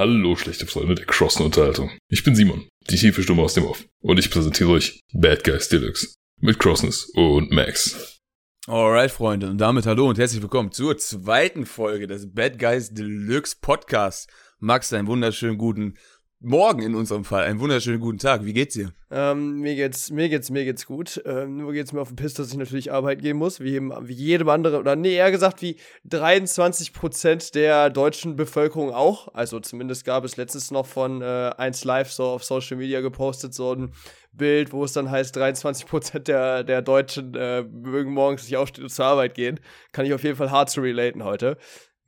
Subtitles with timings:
[0.00, 1.90] Hallo, schlechte Freunde der Crossen-Unterhaltung.
[2.08, 3.84] Ich bin Simon, die tiefe Stimme aus dem Off.
[4.00, 8.18] Und ich präsentiere euch Bad Guys Deluxe mit Crossness und Max.
[8.66, 13.56] Alright, Freunde, und damit hallo und herzlich willkommen zur zweiten Folge des Bad Guys Deluxe
[13.60, 14.26] Podcasts.
[14.58, 15.98] Max, einen wunderschönen guten
[16.42, 17.44] Morgen in unserem Fall.
[17.44, 18.46] Einen wunderschönen guten Tag.
[18.46, 18.94] Wie geht's dir?
[19.10, 21.20] Ähm, mir geht's, mir geht's, mir geht's gut.
[21.26, 23.92] Ähm, nur geht's mir auf den Piss, dass ich natürlich arbeiten gehen muss, wie jedem,
[24.04, 25.76] wie jedem anderen, oder nee, eher gesagt, wie
[26.06, 29.28] 23 Prozent der deutschen Bevölkerung auch.
[29.34, 33.52] Also zumindest gab es letztes noch von äh, 1 Live so auf Social Media gepostet,
[33.52, 33.92] so ein
[34.32, 38.84] Bild, wo es dann heißt, 23 Prozent der, der Deutschen äh, mögen morgens nicht aufstehen
[38.84, 39.60] und zur Arbeit gehen.
[39.92, 41.58] Kann ich auf jeden Fall hart zu relaten heute.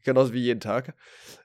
[0.05, 0.95] Genauso wie jeden Tag.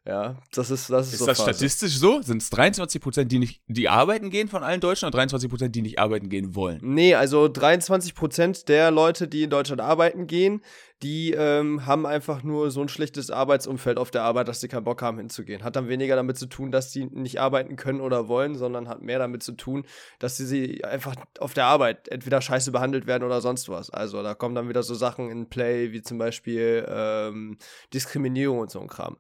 [0.07, 1.51] Ja, das ist das ist, Ist so das Phase.
[1.53, 2.21] statistisch so?
[2.21, 5.75] Sind es 23 Prozent, die nicht, die arbeiten gehen von allen Deutschen oder 23 Prozent,
[5.75, 6.79] die nicht arbeiten gehen wollen?
[6.81, 10.61] Nee, also 23 Prozent der Leute, die in Deutschland arbeiten gehen,
[11.03, 14.85] die ähm, haben einfach nur so ein schlechtes Arbeitsumfeld auf der Arbeit, dass sie keinen
[14.85, 15.65] Bock haben hinzugehen.
[15.65, 19.01] Hat dann weniger damit zu tun, dass sie nicht arbeiten können oder wollen, sondern hat
[19.01, 19.85] mehr damit zu tun,
[20.19, 23.89] dass sie, sie einfach auf der Arbeit entweder scheiße behandelt werden oder sonst was.
[23.89, 27.57] Also da kommen dann wieder so Sachen in Play, wie zum Beispiel ähm,
[27.93, 29.17] Diskriminierung und so ein Kram.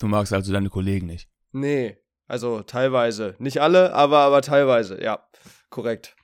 [0.00, 1.28] Du magst also deine Kollegen nicht.
[1.52, 3.36] Nee, also teilweise.
[3.38, 5.26] Nicht alle, aber, aber teilweise, ja,
[5.70, 6.16] korrekt.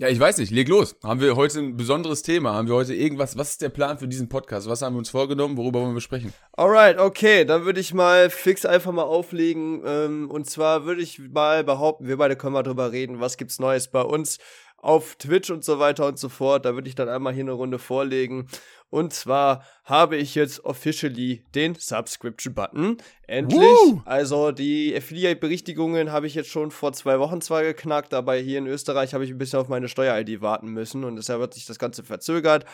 [0.00, 0.94] Ja, ich weiß nicht, leg los.
[1.02, 2.54] Haben wir heute ein besonderes Thema?
[2.54, 3.36] Haben wir heute irgendwas?
[3.36, 4.68] Was ist der Plan für diesen Podcast?
[4.68, 5.56] Was haben wir uns vorgenommen?
[5.56, 6.32] Worüber wollen wir sprechen?
[6.52, 9.82] Alright, okay, dann würde ich mal fix einfach mal auflegen.
[9.84, 13.58] Ähm, und zwar würde ich mal behaupten, wir beide können mal drüber reden, was gibt's
[13.58, 14.38] Neues bei uns
[14.76, 16.64] auf Twitch und so weiter und so fort.
[16.64, 18.46] Da würde ich dann einmal hier eine Runde vorlegen.
[18.90, 22.96] Und zwar habe ich jetzt officially den Subscription-Button.
[23.26, 23.60] Endlich.
[23.60, 24.02] Woo!
[24.06, 28.66] Also die Affiliate-Berichtigungen habe ich jetzt schon vor zwei Wochen zwar geknackt, aber hier in
[28.66, 31.78] Österreich habe ich ein bisschen auf meine Steuer-ID warten müssen und deshalb hat sich das
[31.78, 32.64] Ganze verzögert.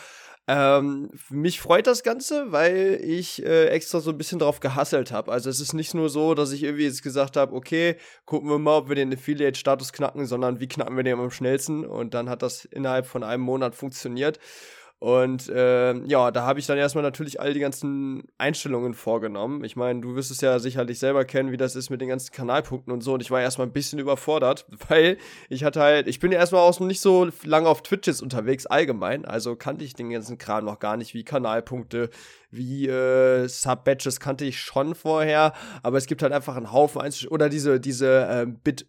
[0.47, 5.33] Ähm, mich freut das Ganze, weil ich äh, extra so ein bisschen drauf gehasselt habe.
[5.33, 8.59] Also es ist nicht nur so, dass ich irgendwie jetzt gesagt habe, okay, gucken wir
[8.59, 11.87] mal, ob wir den Affiliate-Status knacken, sondern wie knacken wir den am schnellsten.
[11.87, 14.39] Und dann hat das innerhalb von einem Monat funktioniert.
[15.01, 19.63] Und ähm, ja, da habe ich dann erstmal natürlich all die ganzen Einstellungen vorgenommen.
[19.63, 22.33] Ich meine, du wirst es ja sicherlich selber kennen, wie das ist mit den ganzen
[22.33, 23.13] Kanalpunkten und so.
[23.13, 25.19] Und ich war erstmal ein bisschen überfordert, weil
[25.51, 28.23] ich hatte halt, ich bin ja erstmal auch noch nicht so lange auf Twitch jetzt
[28.23, 29.27] unterwegs allgemein.
[29.27, 32.09] Also kannte ich den ganzen Kram noch gar nicht, wie Kanalpunkte,
[32.51, 35.53] wie äh, Sub-Badges kannte ich schon vorher.
[35.83, 37.35] Aber es gibt halt einfach einen Haufen Einstellungen.
[37.35, 38.87] Oder diese, diese ähm, Bit-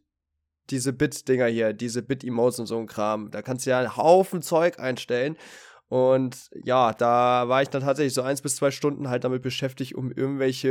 [0.69, 3.29] diese Bit-Dinger hier, diese Bit-Emotes und so ein Kram.
[3.31, 5.37] Da kannst du ja einen Haufen Zeug einstellen.
[5.87, 9.95] Und ja, da war ich dann tatsächlich so eins bis zwei Stunden halt damit beschäftigt,
[9.95, 10.69] um irgendwelche,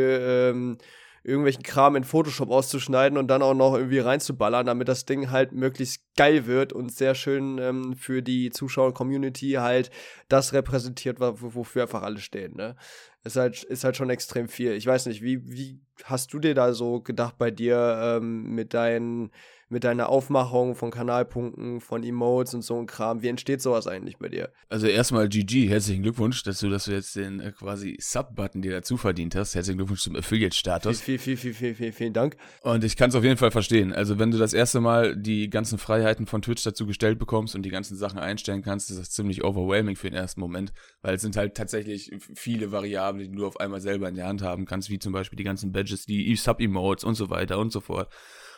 [0.52, 0.78] ähm,
[1.22, 5.52] irgendwelchen Kram in Photoshop auszuschneiden und dann auch noch irgendwie reinzuballern, damit das Ding halt
[5.52, 9.91] möglichst geil wird und sehr schön ähm, für die Zuschauer-Community halt
[10.28, 12.76] das repräsentiert, wo- wofür einfach alle stehen, ne?
[13.22, 14.72] Ist halt, ist halt schon extrem viel.
[14.72, 18.75] Ich weiß nicht, wie, wie hast du dir da so gedacht bei dir ähm, mit
[18.75, 19.31] deinen
[19.75, 23.23] mit deiner Aufmachung von Kanalpunkten, von Emotes und so ein Kram.
[23.23, 24.51] Wie entsteht sowas eigentlich bei dir?
[24.69, 28.71] Also erstmal GG, herzlichen Glückwunsch, dass du, dass du jetzt den äh, quasi Sub-Button dir
[28.71, 29.57] dazu verdient hast.
[29.57, 31.01] Herzlichen Glückwunsch zum Affiliate-Status.
[31.01, 32.37] Viel, viel, viel, viel, viel, vielen Dank.
[32.62, 33.93] Und ich kann es auf jeden Fall verstehen.
[33.93, 37.62] Also wenn du das erste Mal die ganzen Freiheiten von Twitch dazu gestellt bekommst und
[37.62, 41.23] die ganzen Sachen einstellen kannst, ist das ziemlich overwhelming für den ersten Moment, weil es
[41.23, 44.89] sind halt tatsächlich viele Variablen, die du auf einmal selber in der Hand haben kannst,
[44.89, 48.09] wie zum Beispiel die ganzen Badges, die Sub-Emotes und so weiter und so fort.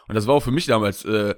[0.09, 1.35] Und das war auch für mich damals äh,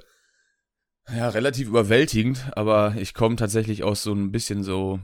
[1.08, 5.00] ja relativ überwältigend, aber ich komme tatsächlich aus so ein bisschen so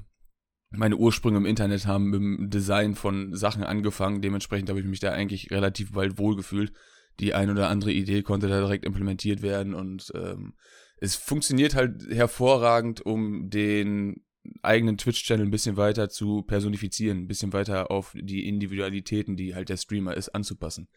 [0.70, 4.22] meine Ursprünge im Internet haben mit dem Design von Sachen angefangen.
[4.22, 6.72] Dementsprechend habe ich mich da eigentlich relativ bald wohlgefühlt.
[7.20, 10.54] Die ein oder andere Idee konnte da direkt implementiert werden und ähm,
[10.98, 14.24] es funktioniert halt hervorragend, um den
[14.62, 19.69] eigenen Twitch-Channel ein bisschen weiter zu personifizieren, ein bisschen weiter auf die Individualitäten, die halt
[19.69, 20.88] der Streamer ist, anzupassen.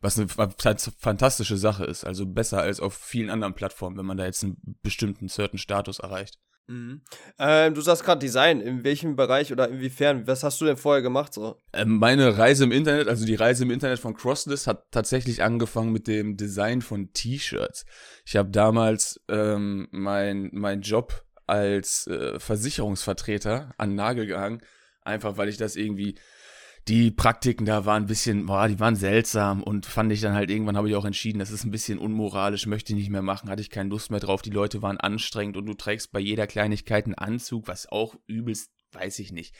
[0.00, 0.50] Was eine fa-
[0.98, 4.56] fantastische Sache ist, also besser als auf vielen anderen Plattformen, wenn man da jetzt einen
[4.82, 6.38] bestimmten certain Status erreicht.
[6.66, 7.02] Mhm.
[7.38, 8.60] Ähm, du sagst gerade Design.
[8.60, 10.28] In welchem Bereich oder inwiefern?
[10.28, 11.34] Was hast du denn vorher gemacht?
[11.34, 11.56] So?
[11.72, 15.90] Ähm, Meine Reise im Internet, also die Reise im Internet von Crossless, hat tatsächlich angefangen
[15.90, 17.86] mit dem Design von T-Shirts.
[18.24, 24.60] Ich habe damals ähm, mein, mein Job als äh, Versicherungsvertreter an den Nagel gehangen,
[25.02, 26.14] einfach weil ich das irgendwie
[26.88, 30.50] die Praktiken da waren ein bisschen, boah, die waren seltsam und fand ich dann halt
[30.50, 33.50] irgendwann habe ich auch entschieden, das ist ein bisschen unmoralisch, möchte ich nicht mehr machen,
[33.50, 36.46] hatte ich keine Lust mehr drauf, die Leute waren anstrengend und du trägst bei jeder
[36.46, 39.54] Kleinigkeit einen Anzug, was auch übelst, weiß ich nicht.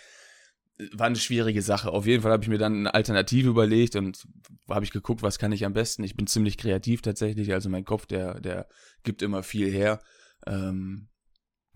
[0.92, 1.92] War eine schwierige Sache.
[1.92, 4.26] Auf jeden Fall habe ich mir dann eine Alternative überlegt und
[4.70, 6.04] habe ich geguckt, was kann ich am besten.
[6.04, 8.66] Ich bin ziemlich kreativ tatsächlich, also mein Kopf, der, der
[9.02, 10.00] gibt immer viel her.
[10.46, 11.09] Ähm,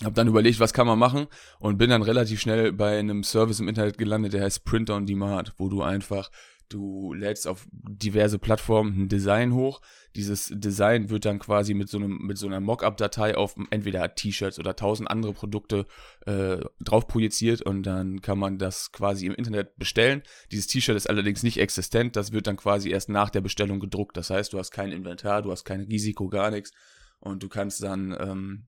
[0.05, 1.27] Hab dann überlegt, was kann man machen
[1.59, 5.07] und bin dann relativ schnell bei einem Service im Internet gelandet, der heißt Print on
[5.07, 6.31] Demand, wo du einfach
[6.69, 9.81] Du lädst auf diverse Plattformen ein Design hoch.
[10.17, 14.59] Dieses Design wird dann quasi mit so, einem, mit so einer Mockup-Datei auf entweder T-Shirts
[14.59, 15.85] oder tausend andere Produkte
[16.27, 20.23] äh, drauf projiziert und dann kann man das quasi im Internet bestellen.
[20.53, 22.17] Dieses T-Shirt ist allerdings nicht existent.
[22.17, 24.17] Das wird dann quasi erst nach der Bestellung gedruckt.
[24.17, 26.73] Das heißt, du hast kein Inventar, du hast kein Risiko, gar nichts.
[27.21, 28.67] Und du kannst dann ähm,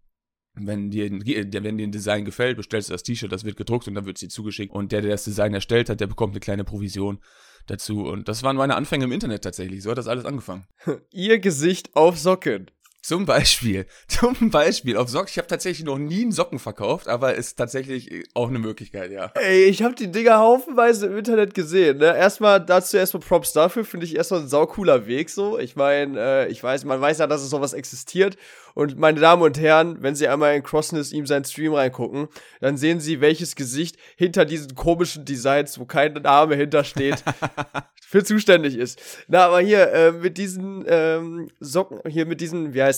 [0.58, 3.94] wenn dir, wenn dir ein Design gefällt, bestellst du das T-Shirt, das wird gedruckt und
[3.94, 4.72] dann wird es dir zugeschickt.
[4.72, 7.18] Und der, der das Design erstellt hat, der bekommt eine kleine Provision
[7.66, 8.04] dazu.
[8.04, 9.82] Und das waren meine Anfänge im Internet tatsächlich.
[9.82, 10.66] So hat das alles angefangen.
[11.12, 12.70] Ihr Gesicht auf Socken.
[13.06, 15.28] Zum Beispiel, zum Beispiel auf Socken.
[15.30, 19.30] Ich habe tatsächlich noch nie einen Socken verkauft, aber ist tatsächlich auch eine Möglichkeit, ja.
[19.36, 21.98] Ey, ich habe die Dinger haufenweise im Internet gesehen.
[21.98, 22.06] Ne?
[22.06, 25.56] Erstmal dazu erstmal Props dafür, finde ich erstmal ein saucooler Weg so.
[25.56, 28.36] Ich meine, äh, ich weiß, man weiß ja, dass es sowas existiert.
[28.74, 32.28] Und meine Damen und Herren, wenn Sie einmal in Crossness ihm seinen Stream reingucken,
[32.60, 37.24] dann sehen Sie, welches Gesicht hinter diesen komischen Designs, wo kein Name hintersteht,
[38.06, 39.00] für zuständig ist.
[39.28, 42.95] Na, aber hier äh, mit diesen ähm, Socken, hier mit diesen, wie heißt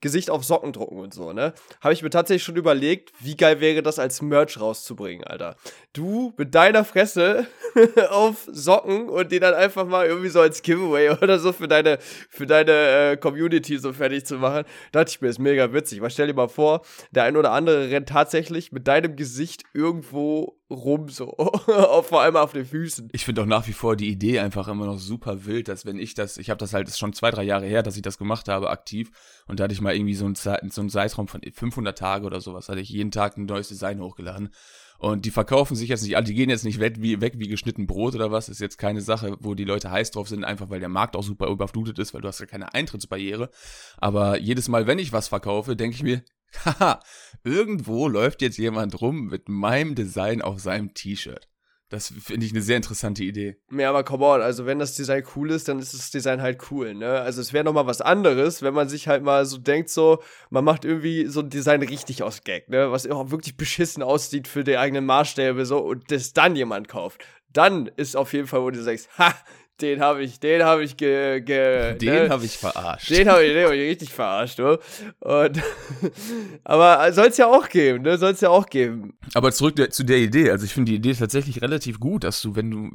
[0.00, 1.54] Gesicht auf Socken drucken und so, ne?
[1.80, 5.56] Habe ich mir tatsächlich schon überlegt, wie geil wäre das als Merch rauszubringen, Alter.
[5.92, 7.48] Du mit deiner Fresse
[8.10, 11.98] auf Socken und die dann einfach mal irgendwie so als Giveaway oder so für deine,
[12.30, 14.64] für deine äh, Community so fertig zu machen.
[14.92, 16.00] Dachte ich mir, ist mega witzig.
[16.00, 20.57] Weil stell dir mal vor, der ein oder andere rennt tatsächlich mit deinem Gesicht irgendwo
[20.70, 21.34] rum, so.
[22.02, 23.08] vor allem auf den Füßen.
[23.12, 25.98] Ich finde auch nach wie vor die Idee einfach immer noch super wild, dass wenn
[25.98, 28.48] ich das, ich habe das halt, schon zwei, drei Jahre her, dass ich das gemacht
[28.48, 29.10] habe, aktiv.
[29.46, 32.40] Und da hatte ich mal irgendwie so einen, so einen Zeitraum von 500 Tage oder
[32.40, 34.50] sowas, hatte ich jeden Tag ein neues Design hochgeladen.
[34.98, 37.46] Und die verkaufen sich jetzt nicht alle, die gehen jetzt nicht weg wie, weg wie
[37.46, 38.48] geschnitten Brot oder was.
[38.48, 41.22] Ist jetzt keine Sache, wo die Leute heiß drauf sind, einfach weil der Markt auch
[41.22, 43.48] super überflutet ist, weil du hast ja keine Eintrittsbarriere.
[43.96, 46.24] Aber jedes Mal, wenn ich was verkaufe, denke ich mir,
[46.64, 47.00] haha,
[47.44, 51.48] irgendwo läuft jetzt jemand rum mit meinem Design auf seinem T-Shirt.
[51.90, 53.56] Das finde ich eine sehr interessante Idee.
[53.72, 56.70] Ja, aber come on, also wenn das Design cool ist, dann ist das Design halt
[56.70, 57.20] cool, ne?
[57.20, 60.64] Also es wäre nochmal was anderes, wenn man sich halt mal so denkt, so, man
[60.64, 62.92] macht irgendwie so ein Design richtig aus Gag, ne?
[62.92, 67.24] Was auch wirklich beschissen aussieht für die eigenen Maßstäbe, so, und das dann jemand kauft.
[67.54, 69.34] Dann ist auf jeden Fall, wo du sagst, ha,
[69.80, 72.28] den habe ich, den habe ich ge, ge Den ne?
[72.28, 73.10] habe ich verarscht.
[73.10, 74.78] Den habe ich, hab ich richtig verarscht, du.
[75.20, 75.62] Und,
[76.64, 78.18] aber soll es ja auch geben, ne?
[78.18, 79.16] Soll es ja auch geben.
[79.34, 80.50] Aber zurück der, zu der Idee.
[80.50, 82.90] Also ich finde die Idee tatsächlich relativ gut, dass du, wenn du,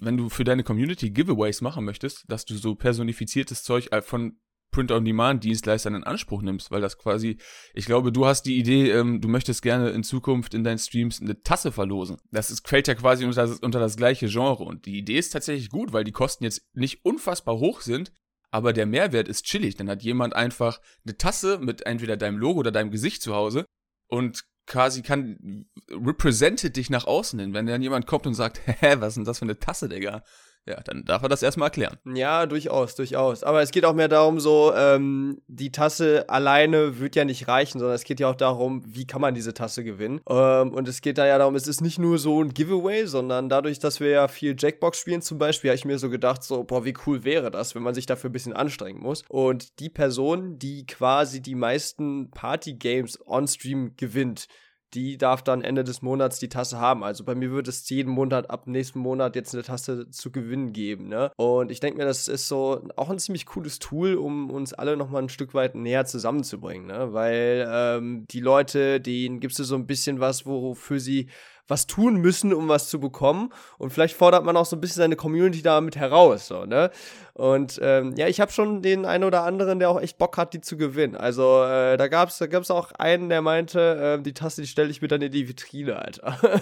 [0.00, 4.36] wenn du für deine Community Giveaways machen möchtest, dass du so personifiziertes Zeug äh, von
[4.74, 7.38] Print-on-Demand-Dienstleister in Anspruch nimmst, weil das quasi,
[7.74, 11.20] ich glaube, du hast die Idee, ähm, du möchtest gerne in Zukunft in deinen Streams
[11.20, 12.16] eine Tasse verlosen.
[12.32, 15.30] Das ist, fällt ja quasi unter das, unter das gleiche Genre und die Idee ist
[15.30, 18.12] tatsächlich gut, weil die Kosten jetzt nicht unfassbar hoch sind,
[18.50, 19.76] aber der Mehrwert ist chillig.
[19.76, 23.66] Dann hat jemand einfach eine Tasse mit entweder deinem Logo oder deinem Gesicht zu Hause
[24.08, 27.54] und quasi kann represented dich nach außen hin.
[27.54, 30.24] Wenn dann jemand kommt und sagt, hä, was ist denn das für eine Tasse, Digga?
[30.66, 31.98] Ja, dann darf er das erstmal erklären.
[32.14, 33.42] Ja, durchaus, durchaus.
[33.42, 37.78] Aber es geht auch mehr darum, so, ähm, die Tasse alleine wird ja nicht reichen,
[37.78, 40.20] sondern es geht ja auch darum, wie kann man diese Tasse gewinnen.
[40.26, 43.50] Ähm, und es geht da ja darum, es ist nicht nur so ein Giveaway, sondern
[43.50, 46.64] dadurch, dass wir ja viel Jackbox spielen zum Beispiel, habe ich mir so gedacht, so,
[46.64, 49.22] boah, wie cool wäre das, wenn man sich dafür ein bisschen anstrengen muss.
[49.28, 54.48] Und die Person, die quasi die meisten Party-Games on-Stream gewinnt,
[54.94, 57.02] die darf dann Ende des Monats die Tasse haben.
[57.02, 60.72] Also bei mir wird es jeden Monat ab nächsten Monat jetzt eine Tasse zu gewinnen
[60.72, 61.08] geben.
[61.08, 61.32] Ne?
[61.36, 64.96] Und ich denke mir, das ist so auch ein ziemlich cooles Tool, um uns alle
[64.96, 66.86] nochmal ein Stück weit näher zusammenzubringen.
[66.86, 67.12] Ne?
[67.12, 71.28] Weil ähm, die Leute, denen gibst du so ein bisschen was, wofür sie
[71.66, 73.52] was tun müssen, um was zu bekommen.
[73.78, 76.46] Und vielleicht fordert man auch so ein bisschen seine Community damit heraus.
[76.46, 76.90] So, ne?
[77.32, 80.54] Und ähm, ja, ich habe schon den einen oder anderen, der auch echt Bock hat,
[80.54, 81.16] die zu gewinnen.
[81.16, 84.68] Also äh, da gab es da gab's auch einen, der meinte, äh, die Tasse, die
[84.68, 86.38] stelle ich mir dann in die Vitrine, Alter.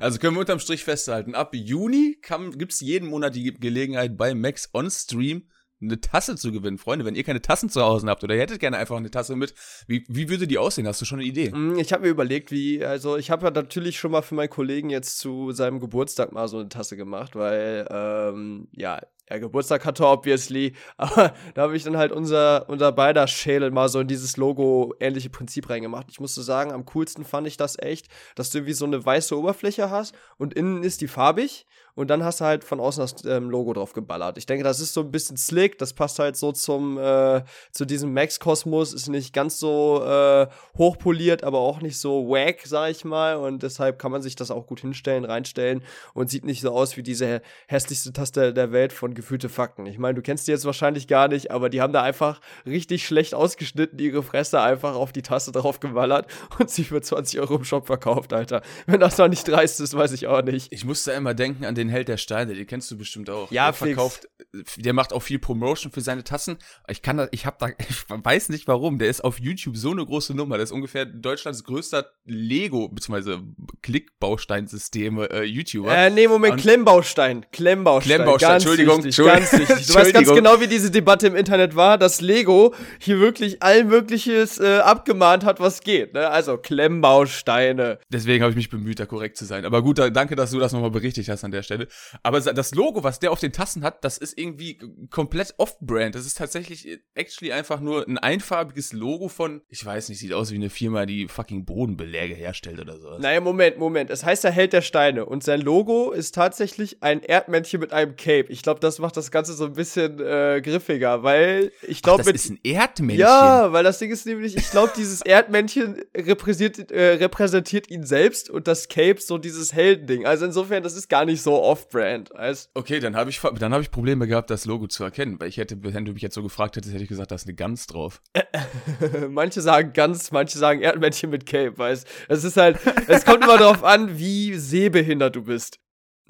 [0.00, 2.18] also können wir unterm Strich festhalten, ab Juni
[2.56, 5.42] gibt es jeden Monat die Gelegenheit bei Max on Stream
[5.80, 6.78] eine Tasse zu gewinnen.
[6.78, 9.36] Freunde, wenn ihr keine Tassen zu Hause habt oder ihr hättet gerne einfach eine Tasse
[9.36, 9.54] mit,
[9.86, 10.86] wie, wie würde die aussehen?
[10.86, 11.50] Hast du schon eine Idee?
[11.50, 14.50] Mm, ich habe mir überlegt, wie, also ich habe ja natürlich schon mal für meinen
[14.50, 19.84] Kollegen jetzt zu seinem Geburtstag mal so eine Tasse gemacht, weil, ähm, ja, er Geburtstag
[19.84, 20.74] hatte, obviously.
[20.96, 25.30] Aber da habe ich dann halt unser, unser beider Schädel mal so in dieses Logo-ähnliche
[25.30, 26.06] Prinzip reingemacht.
[26.10, 29.38] Ich musste sagen, am coolsten fand ich das echt, dass du irgendwie so eine weiße
[29.38, 31.66] Oberfläche hast und innen ist die farbig
[31.98, 34.38] und dann hast du halt von außen das ähm, Logo drauf geballert.
[34.38, 37.42] Ich denke, das ist so ein bisschen slick, das passt halt so zum, äh,
[37.72, 42.92] zu diesem Max-Kosmos, ist nicht ganz so äh, hochpoliert, aber auch nicht so wack, sag
[42.92, 43.34] ich mal.
[43.34, 45.82] Und deshalb kann man sich das auch gut hinstellen, reinstellen
[46.14, 49.84] und sieht nicht so aus wie diese hässlichste Taste der Welt von gefühlte Fakten.
[49.86, 53.04] Ich meine, du kennst die jetzt wahrscheinlich gar nicht, aber die haben da einfach richtig
[53.04, 57.56] schlecht ausgeschnitten, ihre Fresse einfach auf die Tasse drauf gewallert und sie für 20 Euro
[57.56, 58.62] im Shop verkauft, Alter.
[58.86, 60.72] Wenn das noch nicht dreist ist, weiß ich auch nicht.
[60.72, 63.50] Ich musste immer denken an den Held der Steine, den kennst du bestimmt auch.
[63.50, 64.28] Ja, der verkauft,
[64.76, 66.56] der macht auch viel Promotion für seine Tassen.
[66.88, 69.90] Ich kann da, ich hab da, ich weiß nicht warum, der ist auf YouTube so
[69.90, 70.56] eine große Nummer.
[70.56, 73.38] Der ist ungefähr Deutschlands größter Lego, bzw.
[73.82, 75.92] Klickbausteinsysteme äh, YouTuber.
[75.92, 77.44] Äh, nee, Moment, und Klemmbaustein.
[77.50, 78.16] Klemmbaustein.
[78.16, 79.07] Klemmbaustein, Entschuldigung.
[79.16, 79.86] Wichtig, ganz wichtig.
[79.86, 83.84] Du weißt ganz genau, wie diese Debatte im Internet war, dass Lego hier wirklich all
[83.84, 86.14] Mögliches äh, abgemahnt hat, was geht.
[86.14, 86.28] Ne?
[86.28, 87.98] Also Klemmbausteine.
[88.10, 89.64] Deswegen habe ich mich bemüht, da korrekt zu sein.
[89.64, 91.88] Aber gut, danke, dass du das nochmal berichtigt hast an der Stelle.
[92.22, 94.78] Aber das Logo, was der auf den Tassen hat, das ist irgendwie
[95.10, 96.14] komplett off-brand.
[96.14, 100.50] Das ist tatsächlich actually einfach nur ein einfarbiges Logo von, ich weiß nicht, sieht aus
[100.50, 103.18] wie eine Firma, die fucking Bodenbeläge herstellt oder so.
[103.18, 104.10] Naja, Moment, Moment.
[104.10, 108.16] Es heißt, er Held der Steine und sein Logo ist tatsächlich ein Erdmännchen mit einem
[108.16, 108.46] Cape.
[108.48, 112.22] Ich glaube, das macht das Ganze so ein bisschen äh, griffiger, weil ich glaube.
[112.22, 113.20] Das ist ein Erdmännchen.
[113.20, 118.50] Ja, weil das Ding ist nämlich, ich glaube, dieses Erdmännchen repräsentiert, äh, repräsentiert ihn selbst
[118.50, 120.26] und das Cape so dieses Heldending.
[120.26, 122.34] Also insofern, das ist gar nicht so off-brand.
[122.34, 125.56] Also okay, dann habe ich, dann ich Probleme gehabt, das Logo zu erkennen, weil ich
[125.56, 127.86] hätte, wenn du mich jetzt so gefragt hättest, hätte ich gesagt, da ist eine Gans
[127.86, 128.20] drauf.
[129.28, 133.58] manche sagen Gans, manche sagen Erdmännchen mit Cape, weißt Es ist halt, es kommt immer
[133.58, 135.78] darauf an, wie sehbehindert du bist.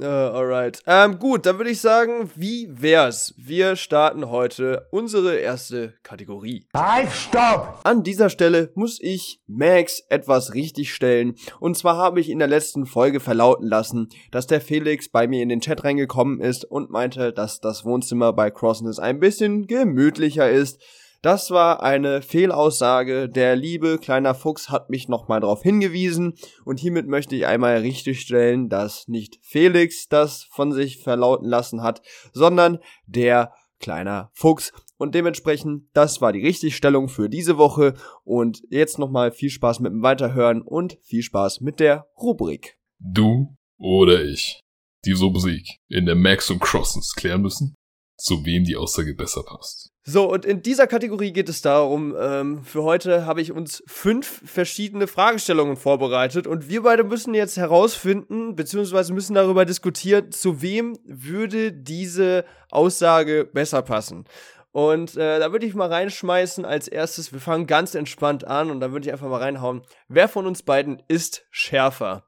[0.00, 0.80] Uh, alright.
[0.86, 3.34] Ähm, gut, dann würde ich sagen, wie wär's?
[3.36, 6.68] Wir starten heute unsere erste Kategorie.
[6.72, 7.80] Halt, stopp!
[7.82, 11.34] An dieser Stelle muss ich Max etwas richtigstellen.
[11.58, 15.42] Und zwar habe ich in der letzten Folge verlauten lassen, dass der Felix bei mir
[15.42, 20.48] in den Chat reingekommen ist und meinte, dass das Wohnzimmer bei Crossness ein bisschen gemütlicher
[20.48, 20.80] ist.
[21.20, 23.28] Das war eine Fehlaussage.
[23.28, 26.34] Der liebe kleiner Fuchs hat mich nochmal darauf hingewiesen
[26.64, 32.02] und hiermit möchte ich einmal richtigstellen, dass nicht Felix das von sich verlauten lassen hat,
[32.32, 34.72] sondern der kleiner Fuchs.
[34.96, 37.94] Und dementsprechend, das war die Richtigstellung für diese Woche.
[38.24, 42.78] Und jetzt nochmal viel Spaß mit dem Weiterhören und viel Spaß mit der Rubrik.
[42.98, 44.60] Du oder ich,
[45.04, 47.74] die so Musik in der Max und Crossens klären müssen,
[48.18, 49.92] zu wem die Aussage besser passt.
[50.02, 54.42] So, und in dieser Kategorie geht es darum, ähm, für heute habe ich uns fünf
[54.44, 60.98] verschiedene Fragestellungen vorbereitet und wir beide müssen jetzt herausfinden, beziehungsweise müssen darüber diskutieren, zu wem
[61.04, 64.24] würde diese Aussage besser passen.
[64.72, 68.80] Und äh, da würde ich mal reinschmeißen als erstes, wir fangen ganz entspannt an und
[68.80, 69.82] da würde ich einfach mal reinhauen.
[70.08, 72.27] Wer von uns beiden ist schärfer?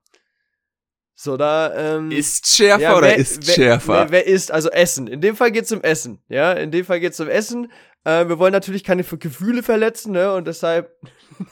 [1.23, 4.07] So, da, ähm, Ist schärfer ja, oder ist schärfer?
[4.09, 5.07] Wer, wer, ist, also Essen.
[5.07, 6.53] In dem Fall geht's um Essen, ja.
[6.53, 7.71] In dem Fall geht's um Essen.
[8.05, 10.99] Äh, wir wollen natürlich keine Gefühle verletzen, ne, und deshalb.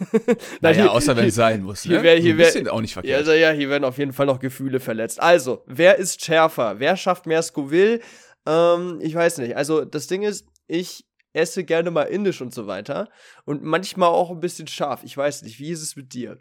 [0.63, 1.97] naja, hier, außer wenn es sein muss, ne?
[1.97, 3.13] Hier wär, hier wär, auch nicht verkehrt.
[3.13, 5.21] Ja, also, ja, hier werden auf jeden Fall noch Gefühle verletzt.
[5.21, 6.77] Also, wer ist schärfer?
[6.79, 8.01] Wer schafft mehr Scoville?
[8.47, 9.55] Ähm, ich weiß nicht.
[9.55, 13.11] Also, das Ding ist, ich esse gerne mal indisch und so weiter.
[13.45, 15.03] Und manchmal auch ein bisschen scharf.
[15.05, 16.39] Ich weiß nicht, wie ist es mit dir?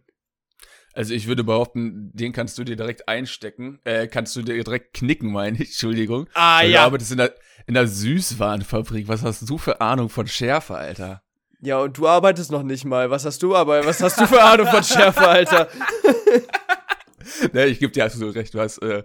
[0.98, 4.96] Also ich würde behaupten, den kannst du dir direkt einstecken, äh, kannst du dir direkt
[4.96, 6.28] knicken, meine ich, Entschuldigung.
[6.34, 6.80] Ah, Weil ja.
[6.80, 7.36] Du arbeitest in der,
[7.68, 9.08] in der Süßwarenfabrik.
[9.08, 11.22] Was hast du für Ahnung von Schärfe, Alter?
[11.62, 13.12] Ja, und du arbeitest noch nicht mal.
[13.12, 13.86] Was hast du aber?
[13.86, 15.68] Was hast du für Ahnung von Schärfe, Alter?
[17.54, 18.54] ne, ich gebe dir absolut recht.
[18.54, 19.04] Du hast, äh,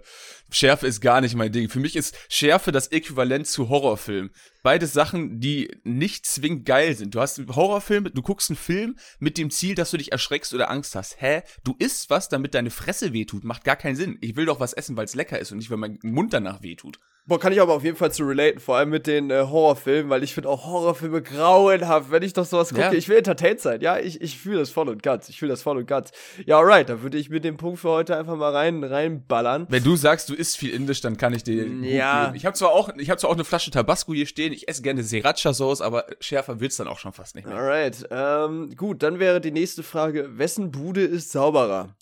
[0.49, 1.69] Schärfe ist gar nicht mein Ding.
[1.69, 4.31] Für mich ist Schärfe das Äquivalent zu Horrorfilm.
[4.61, 7.15] Beide Sachen, die nicht zwingend geil sind.
[7.15, 10.53] Du hast einen Horrorfilm, du guckst einen Film mit dem Ziel, dass du dich erschreckst
[10.53, 11.21] oder Angst hast.
[11.21, 11.43] Hä?
[11.63, 13.43] Du isst was, damit deine Fresse wehtut.
[13.43, 14.17] Macht gar keinen Sinn.
[14.21, 16.61] Ich will doch was essen, weil es lecker ist und nicht, weil mein Mund danach
[16.61, 16.99] wehtut.
[17.25, 20.09] Boah, kann ich aber auf jeden Fall zu relaten, vor allem mit den äh, Horrorfilmen,
[20.09, 22.81] weil ich finde auch Horrorfilme grauenhaft, wenn ich doch sowas gucke.
[22.81, 22.91] Ja.
[22.91, 25.61] Ich will entertained sein, ja, ich, ich fühle das voll und ganz, ich fühle das
[25.61, 26.11] voll und ganz.
[26.45, 29.67] Ja, alright, da würde ich mit dem Punkt für heute einfach mal rein, reinballern.
[29.69, 32.25] Wenn du sagst, du isst viel Indisch, dann kann ich dir ja.
[32.25, 32.35] geben.
[32.35, 34.81] Ich habe zwar auch, ich habe zwar auch eine Flasche Tabasco hier stehen, ich esse
[34.81, 37.55] gerne Sriracha-Sauce, aber schärfer wird's dann auch schon fast nicht mehr.
[37.55, 41.95] Alright, ähm, gut, dann wäre die nächste Frage, wessen Bude ist sauberer?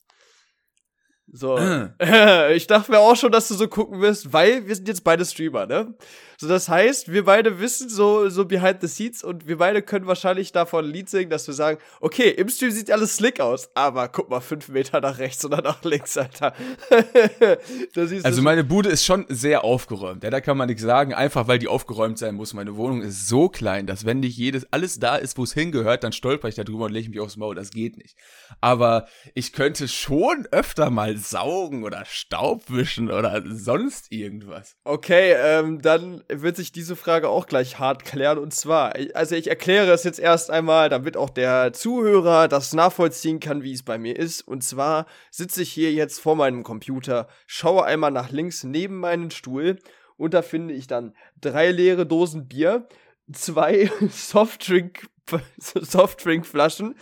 [1.34, 1.58] So.
[2.54, 5.26] ich dachte mir auch schon, dass du so gucken wirst, weil wir sind jetzt beide
[5.26, 5.94] Streamer, ne?
[6.42, 10.08] So, das heißt, wir beide wissen so, so behind the scenes und wir beide können
[10.08, 13.70] wahrscheinlich davon ein Lied singen, dass wir sagen, okay, im Stream sieht alles slick aus,
[13.76, 16.56] aber guck mal fünf Meter nach rechts oder nach links, Alter.
[18.24, 21.60] also meine Bude ist schon sehr aufgeräumt, ja, da kann man nichts sagen, einfach weil
[21.60, 22.56] die aufgeräumt sein muss.
[22.56, 26.04] Meine Wohnung ist so klein, dass wenn nicht jedes, alles da ist, wo es hingehört,
[26.04, 28.18] dann stolper ich da drüber und lege mich aufs Maul, das geht nicht.
[28.62, 34.76] Aber ich könnte schon öfter mal saugen oder Staub wischen oder sonst irgendwas.
[34.84, 38.38] Okay, ähm, dann wird sich diese Frage auch gleich hart klären.
[38.38, 43.40] Und zwar, also ich erkläre es jetzt erst einmal, damit auch der Zuhörer das nachvollziehen
[43.40, 44.42] kann, wie es bei mir ist.
[44.42, 49.32] Und zwar sitze ich hier jetzt vor meinem Computer, schaue einmal nach links neben meinen
[49.32, 49.80] Stuhl
[50.18, 52.88] Und da finde ich dann drei leere Dosen Bier,
[53.32, 55.08] zwei Softdrink,
[55.58, 56.96] Softdrinkflaschen,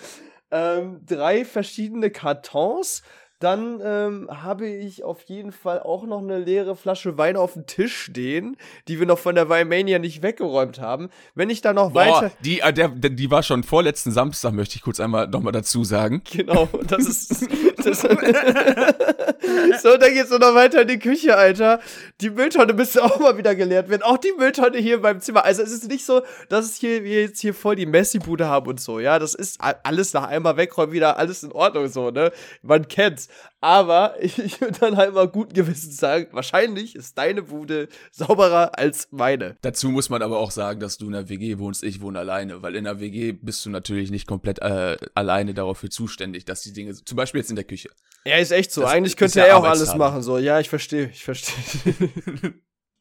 [0.52, 3.04] ähm, drei verschiedene Kartons,
[3.40, 7.66] dann ähm, habe ich auf jeden Fall auch noch eine leere Flasche Wein auf dem
[7.66, 8.58] Tisch stehen,
[8.90, 11.10] die wir noch von der Weinmania nicht weggeräumt haben.
[11.36, 12.32] Wenn ich da noch Boah, weiter.
[12.44, 16.22] die, äh, der, die war schon vorletzten Samstag, möchte ich kurz einmal nochmal dazu sagen.
[16.30, 17.48] Genau, das ist.
[17.84, 18.02] Das
[19.82, 21.80] so, dann geht's noch weiter in die Küche, Alter.
[22.20, 24.04] Die Mülltonne müsste auch mal wieder geleert werden.
[24.04, 25.46] Auch die Mülltonne hier beim Zimmer.
[25.46, 28.68] Also es ist nicht so, dass es hier, wir jetzt hier voll die Messi-Bude haben
[28.68, 29.18] und so, ja.
[29.18, 32.34] Das ist alles nach einmal wegräumen, wieder alles in Ordnung, so, ne?
[32.62, 33.29] Man kennt's.
[33.62, 38.78] Aber ich, ich würde dann halt mal guten Gewissens sagen, wahrscheinlich ist deine Bude sauberer
[38.78, 39.58] als meine.
[39.62, 42.62] Dazu muss man aber auch sagen, dass du in der WG wohnst, ich wohne alleine,
[42.62, 46.74] weil in der WG bist du natürlich nicht komplett äh, alleine dafür zuständig, dass die
[46.74, 47.90] Dinge, zum Beispiel jetzt in der Küche.
[48.26, 48.82] Ja, ist echt so.
[48.82, 50.38] Das Eigentlich könnte er auch alles machen, so.
[50.38, 52.54] Ja, ich verstehe, ich verstehe.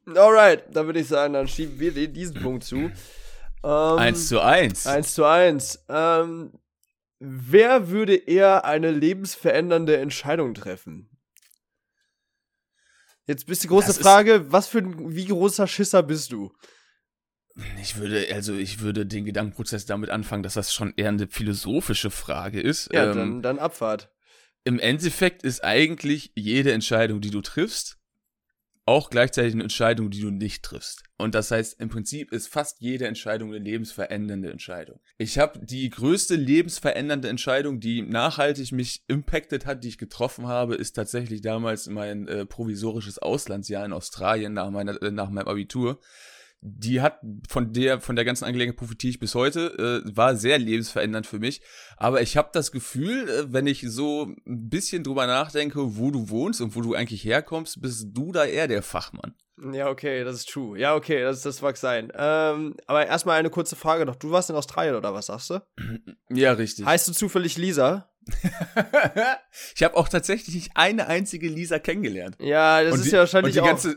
[0.15, 2.91] Alright, dann würde ich sagen, dann schieben wir diesen Punkt zu.
[3.65, 4.87] Ähm, eins zu eins.
[4.87, 5.85] Eins zu eins.
[5.89, 6.53] Ähm,
[7.19, 11.11] wer würde eher eine lebensverändernde Entscheidung treffen?
[13.27, 16.53] Jetzt bist die große das Frage, was für ein, wie großer Schisser bist du?
[17.83, 22.11] Ich würde, also ich würde den Gedankenprozess damit anfangen, dass das schon eher eine philosophische
[22.11, 22.91] Frage ist.
[22.93, 24.11] Ja, ähm, dann, dann Abfahrt.
[24.65, 27.98] Im Endeffekt ist eigentlich jede Entscheidung, die du triffst,
[28.89, 31.03] auch gleichzeitig eine Entscheidung, die du nicht triffst.
[31.19, 34.99] Und das heißt, im Prinzip ist fast jede Entscheidung eine lebensverändernde Entscheidung.
[35.19, 40.75] Ich habe die größte lebensverändernde Entscheidung, die nachhaltig mich impacted hat, die ich getroffen habe,
[40.75, 46.01] ist tatsächlich damals mein äh, provisorisches Auslandsjahr in Australien nach, meiner, äh, nach meinem Abitur
[46.61, 50.59] die hat von der von der ganzen Angelegenheit profitiere ich bis heute, äh, war sehr
[50.59, 51.63] lebensverändernd für mich.
[51.97, 56.29] Aber ich habe das Gefühl, äh, wenn ich so ein bisschen drüber nachdenke, wo du
[56.31, 59.35] wohnst und wo du eigentlich herkommst, bist du da eher der Fachmann.
[59.73, 60.79] Ja, okay, das ist true.
[60.79, 62.13] Ja, okay, das, das mag sein.
[62.15, 64.17] Ähm, aber erstmal eine kurze Frage noch.
[64.17, 65.61] Du warst in Australien oder was sagst du?
[66.31, 66.85] Ja, richtig.
[66.85, 68.11] Heißt du zufällig Lisa?
[69.75, 72.37] ich habe auch tatsächlich nicht eine einzige Lisa kennengelernt.
[72.39, 73.67] Ja, das und ist die, ja wahrscheinlich und die auch.
[73.67, 73.97] Ganze,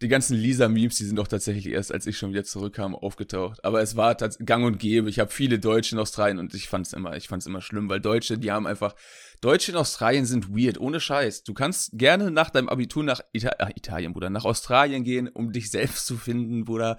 [0.00, 3.64] die ganzen Lisa-Memes, die sind doch tatsächlich erst, als ich schon wieder zurückkam, aufgetaucht.
[3.64, 5.10] Aber es war gang und gäbe.
[5.10, 8.00] Ich habe viele Deutsche in Australien und ich fand's immer, ich fand's immer schlimm, weil
[8.00, 8.94] Deutsche, die haben einfach,
[9.40, 11.42] Deutsche in Australien sind weird, ohne Scheiß.
[11.42, 15.52] Du kannst gerne nach deinem Abitur nach Ita Ach, Italien, Bruder, nach Australien gehen, um
[15.52, 16.96] dich selbst zu finden, Bruder.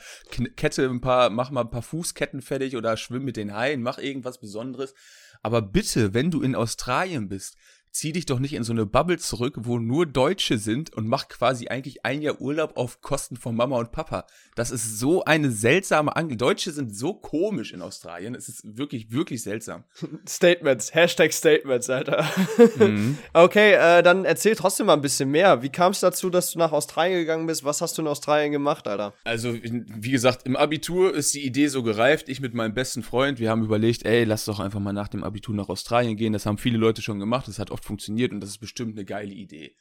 [0.58, 3.98] Kette ein paar, mach mal ein paar Fußketten fertig oder schwimm mit den Haien, mach
[3.98, 4.94] irgendwas Besonderes.
[5.42, 7.56] Aber bitte, wenn du in Australien bist,
[7.92, 11.28] zieh dich doch nicht in so eine Bubble zurück, wo nur Deutsche sind und mach
[11.28, 14.26] quasi eigentlich ein Jahr Urlaub auf Kosten von Mama und Papa.
[14.56, 16.38] Das ist so eine seltsame Angel.
[16.38, 18.36] Deutsche sind so komisch in Australien.
[18.36, 19.84] Es ist wirklich, wirklich seltsam.
[20.28, 22.26] Statements, Hashtag Statements, Alter.
[22.78, 23.18] Mhm.
[23.34, 25.62] Okay, äh, dann erzähl trotzdem mal ein bisschen mehr.
[25.62, 27.64] Wie kam es dazu, dass du nach Australien gegangen bist?
[27.64, 29.14] Was hast du in Australien gemacht, Alter?
[29.24, 32.28] Also, wie gesagt, im Abitur ist die Idee so gereift.
[32.28, 35.24] Ich mit meinem besten Freund, wir haben überlegt, ey, lass doch einfach mal nach dem
[35.24, 36.34] Abitur nach Australien gehen.
[36.34, 37.48] Das haben viele Leute schon gemacht.
[37.48, 39.76] Das hat oft funktioniert und das ist bestimmt eine geile Idee.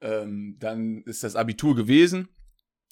[0.00, 2.28] Ähm, dann ist das Abitur gewesen.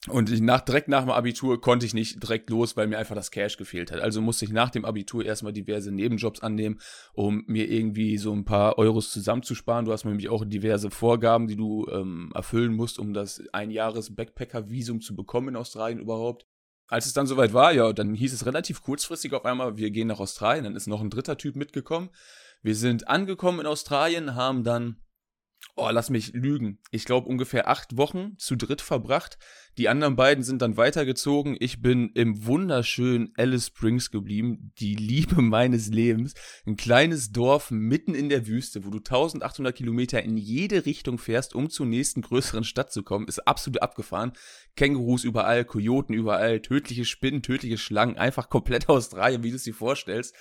[0.06, 3.32] Und nach, direkt nach dem Abitur konnte ich nicht direkt los, weil mir einfach das
[3.32, 4.00] Cash gefehlt hat.
[4.00, 6.80] Also musste ich nach dem Abitur erstmal diverse Nebenjobs annehmen,
[7.14, 9.84] um mir irgendwie so ein paar Euros zusammenzusparen.
[9.84, 15.16] Du hast nämlich auch diverse Vorgaben, die du ähm, erfüllen musst, um das Einjahres-Backpacker-Visum zu
[15.16, 16.46] bekommen in Australien überhaupt.
[16.86, 20.08] Als es dann soweit war, ja, dann hieß es relativ kurzfristig auf einmal, wir gehen
[20.08, 20.64] nach Australien.
[20.64, 22.08] Dann ist noch ein dritter Typ mitgekommen.
[22.60, 24.96] Wir sind angekommen in Australien, haben dann,
[25.76, 29.38] oh, lass mich lügen, ich glaube ungefähr acht Wochen zu dritt verbracht.
[29.78, 31.56] Die anderen beiden sind dann weitergezogen.
[31.60, 36.34] Ich bin im wunderschönen Alice Springs geblieben, die Liebe meines Lebens.
[36.66, 41.54] Ein kleines Dorf mitten in der Wüste, wo du 1800 Kilometer in jede Richtung fährst,
[41.54, 43.28] um zur nächsten größeren Stadt zu kommen.
[43.28, 44.32] Ist absolut abgefahren.
[44.74, 48.18] Kängurus überall, Kojoten überall, tödliche Spinnen, tödliche Schlangen.
[48.18, 50.34] Einfach komplett Australien, wie du es dir vorstellst.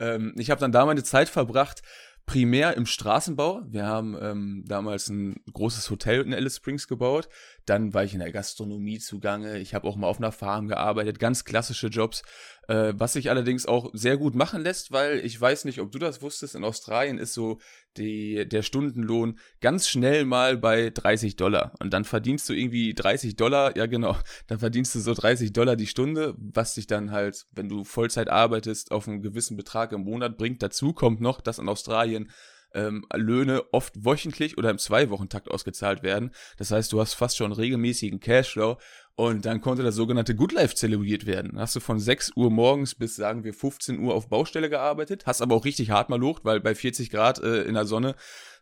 [0.00, 1.82] Ähm, ich habe dann da meine Zeit verbracht,
[2.28, 3.62] primär im Straßenbau.
[3.66, 7.28] Wir haben ähm, damals ein großes Hotel in Alice Springs gebaut.
[7.64, 9.58] Dann war ich in der Gastronomie zugange.
[9.58, 11.18] Ich habe auch mal auf einer Farm gearbeitet.
[11.18, 12.22] Ganz klassische Jobs.
[12.68, 15.98] Äh, was sich allerdings auch sehr gut machen lässt, weil ich weiß nicht, ob du
[15.98, 17.58] das wusstest, in Australien ist so
[17.96, 21.72] die, der Stundenlohn ganz schnell mal bei 30 Dollar.
[21.80, 25.76] Und dann verdienst du irgendwie 30 Dollar, ja genau, dann verdienst du so 30 Dollar
[25.76, 30.02] die Stunde, was dich dann halt, wenn du Vollzeit arbeitest, auf einen gewissen Betrag im
[30.02, 30.62] Monat bringt.
[30.62, 32.30] Dazu kommt noch, dass in Australien
[32.74, 36.32] ähm, Löhne oft wöchentlich oder im Zwei-Wochen-Takt ausgezahlt werden.
[36.56, 38.78] Das heißt, du hast fast schon regelmäßigen Cashflow
[39.14, 41.52] und dann konnte das sogenannte Good Life zelebriert werden.
[41.52, 45.26] Dann hast du von 6 Uhr morgens bis, sagen wir, 15 Uhr auf Baustelle gearbeitet,
[45.26, 48.14] hast aber auch richtig hart mal locht, weil bei 40 Grad äh, in der Sonne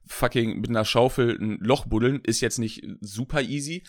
[0.06, 3.82] fucking mit einer Schaufel ein Loch buddeln ist jetzt nicht super easy.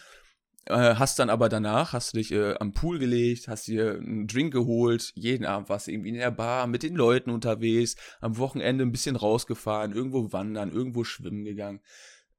[0.69, 4.27] Äh, hast dann aber danach, hast du dich äh, am Pool gelegt, hast dir einen
[4.27, 8.37] Drink geholt, jeden Abend warst du irgendwie in der Bar mit den Leuten unterwegs, am
[8.37, 11.81] Wochenende ein bisschen rausgefahren, irgendwo wandern, irgendwo schwimmen gegangen.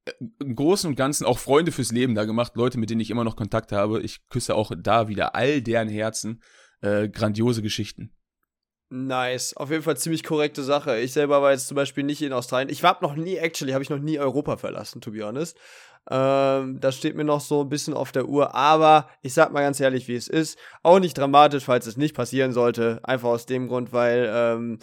[0.05, 3.11] Äh, Im Großen und Ganzen auch Freunde fürs Leben da gemacht, Leute, mit denen ich
[3.11, 4.01] immer noch Kontakt habe.
[4.01, 6.41] Ich küsse auch da wieder all deren Herzen.
[6.81, 8.13] Äh, grandiose Geschichten.
[8.91, 9.55] Nice.
[9.55, 10.97] Auf jeden Fall ziemlich korrekte Sache.
[10.97, 12.69] Ich selber war jetzt zum Beispiel nicht in Australien.
[12.69, 15.57] Ich war noch nie, actually, habe ich noch nie Europa verlassen, to be honest.
[16.09, 18.55] Ähm, das steht mir noch so ein bisschen auf der Uhr.
[18.55, 20.57] Aber ich sag mal ganz ehrlich, wie es ist.
[20.83, 22.99] Auch nicht dramatisch, falls es nicht passieren sollte.
[23.03, 24.79] Einfach aus dem Grund, weil ähm,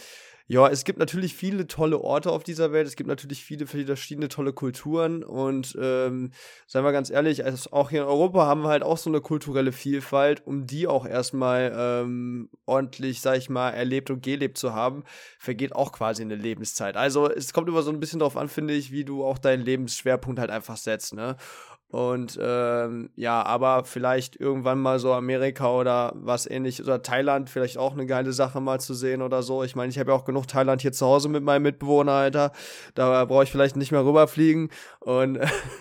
[0.49, 2.87] ja, es gibt natürlich viele tolle Orte auf dieser Welt.
[2.87, 5.25] Es gibt natürlich viele verschiedene tolle Kulturen.
[5.25, 6.31] Und ähm,
[6.69, 9.21] seien wir ganz ehrlich, also auch hier in Europa haben wir halt auch so eine
[9.21, 14.73] kulturelle Vielfalt, um die auch erstmal ähm, ordentlich, sag ich mal, erlebt und gelebt zu
[14.73, 15.03] haben,
[15.41, 16.97] vergeht auch quasi eine Lebenszeit.
[16.97, 19.65] Also es kommt immer so ein bisschen darauf an, finde ich, wie du auch deinen
[19.65, 21.37] Lebensschwerpunkt halt einfach setzt, ne?
[21.89, 27.79] Und ähm, ja, aber vielleicht irgendwann mal so Amerika oder was ähnliches oder Thailand, vielleicht
[27.79, 29.63] auch eine geile Sache mal zu sehen oder so.
[29.63, 32.51] Ich meine, ich habe ja auch genug Thailand hier zu Hause mit meinem Mitbewohner, Alter.
[32.97, 34.71] Da brauche ich vielleicht nicht mehr rüberfliegen.
[34.99, 35.39] Und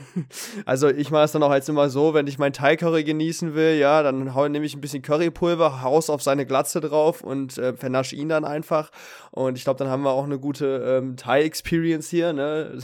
[0.65, 3.75] also ich mache es dann auch jetzt immer so, wenn ich mein Thai-Curry genießen will,
[3.79, 8.15] ja, dann nehme ich ein bisschen Currypulver, haus auf seine Glatze drauf und äh, vernasche
[8.15, 8.91] ihn dann einfach.
[9.31, 12.77] Und ich glaube, dann haben wir auch eine gute ähm, Thai-Experience hier, ne?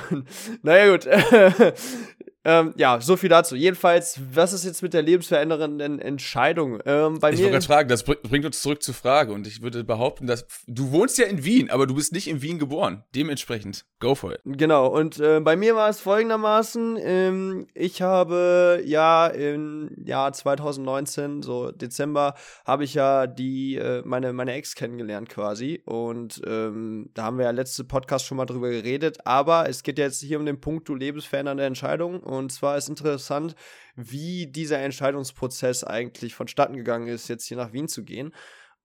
[0.62, 1.06] naja, gut.
[2.48, 3.56] Ähm, ja, so viel dazu.
[3.56, 6.78] Jedenfalls, was ist jetzt mit der lebensverändernden Entscheidung?
[6.86, 9.82] Ähm, bei ich wollte gerade fragen, das bringt uns zurück zur Frage und ich würde
[9.82, 13.02] behaupten, dass du wohnst ja in Wien, aber du bist nicht in Wien geboren.
[13.16, 14.40] Dementsprechend, go for it.
[14.44, 21.42] Genau, und äh, bei mir war es folgendermaßen, ähm, ich habe ja im Jahr 2019,
[21.42, 27.24] so Dezember, habe ich ja die, äh, meine, meine Ex kennengelernt quasi und ähm, da
[27.24, 30.46] haben wir ja letzte Podcast schon mal drüber geredet, aber es geht jetzt hier um
[30.46, 33.54] den Punkt, du lebensverändernde Entscheidung und zwar ist interessant,
[33.94, 38.32] wie dieser Entscheidungsprozess eigentlich vonstatten gegangen ist, jetzt hier nach Wien zu gehen.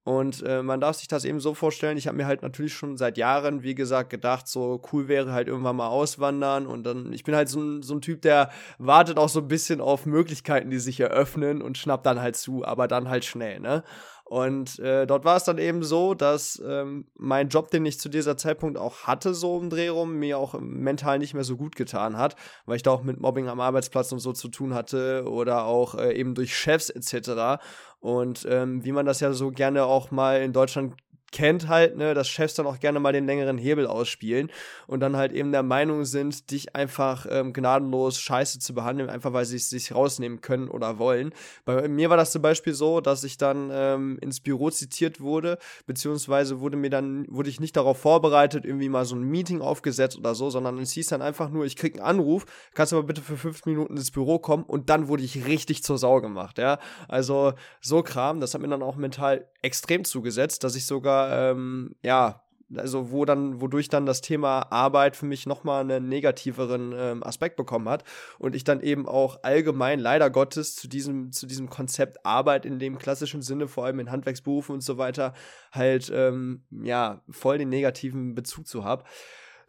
[0.04, 2.98] Und äh, man darf sich das eben so vorstellen, ich habe mir halt natürlich schon
[2.98, 6.66] seit Jahren, wie gesagt, gedacht, so cool wäre halt irgendwann mal auswandern.
[6.66, 9.80] Und dann, ich bin halt so so ein Typ, der wartet auch so ein bisschen
[9.80, 13.84] auf Möglichkeiten, die sich eröffnen und schnappt dann halt zu, aber dann halt schnell, ne?
[14.32, 18.08] Und äh, dort war es dann eben so, dass ähm, mein Job, den ich zu
[18.08, 21.76] dieser Zeitpunkt auch hatte, so im Dreh rum, mir auch mental nicht mehr so gut
[21.76, 25.26] getan hat, weil ich da auch mit Mobbing am Arbeitsplatz und so zu tun hatte
[25.28, 27.62] oder auch äh, eben durch Chefs etc.
[28.00, 30.94] Und ähm, wie man das ja so gerne auch mal in Deutschland
[31.32, 34.52] kennt halt, ne, dass Chefs dann auch gerne mal den längeren Hebel ausspielen
[34.88, 39.34] und dann halt eben der Meinung sind, dich einfach ähm, gnadenlos scheiße zu behandeln, einfach
[39.34, 41.34] weil sie es sich rausnehmen können oder wollen.
[41.66, 45.58] Bei mir war das zum Beispiel so, dass ich dann ähm, ins Büro zitiert wurde,
[45.86, 50.18] beziehungsweise wurde mir dann, wurde ich nicht darauf vorbereitet, irgendwie mal so ein Meeting aufgesetzt
[50.18, 53.04] oder so, sondern es hieß dann einfach nur, ich krieg einen Anruf, kannst du mal
[53.04, 56.58] bitte für fünf Minuten ins Büro kommen und dann wurde ich richtig zur Sau gemacht,
[56.58, 56.80] ja.
[57.08, 61.96] Also so Kram, das hat mir dann auch mental extrem zugesetzt, dass ich sogar ähm,
[62.04, 62.42] ja,
[62.78, 67.56] also wo dann, wodurch dann das Thema Arbeit für mich nochmal einen negativeren ähm, Aspekt
[67.56, 68.04] bekommen hat
[68.40, 72.80] und ich dann eben auch allgemein leider Gottes zu diesem, zu diesem Konzept Arbeit in
[72.80, 75.34] dem klassischen Sinne, vor allem in Handwerksberufen und so weiter,
[75.72, 79.04] halt ähm, ja voll den negativen Bezug zu habe.